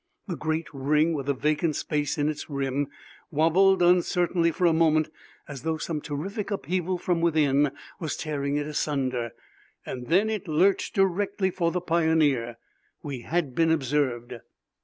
[0.27, 2.87] The great ring with the vacant space in its rim
[3.29, 5.11] wabbled uncertainly for a moment
[5.47, 9.33] as though some terrific upheaval from within was tearing it asunder.
[9.85, 12.57] Then it lurched directly for the Pioneer.
[13.03, 14.33] We had been observed!